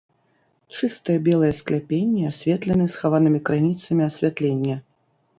[0.77, 4.75] Чыстыя белыя скляпенні асветлены схаванымі крыніцамі асвятлення.